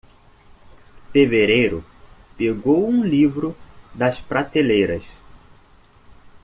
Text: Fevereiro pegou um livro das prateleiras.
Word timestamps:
Fevereiro 1.11 1.85
pegou 2.35 2.89
um 2.89 3.03
livro 3.05 3.55
das 3.93 4.19
prateleiras. 4.19 5.05